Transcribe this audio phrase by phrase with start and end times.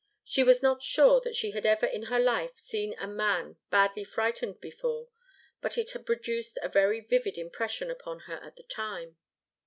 [0.23, 4.03] She was not sure that she had ever in her life seen a man badly
[4.03, 5.09] frightened before,
[5.61, 9.17] and it had produced a very vivid impression upon her at the time.